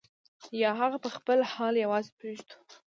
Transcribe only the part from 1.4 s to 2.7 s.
حال یوازې پرېږدو.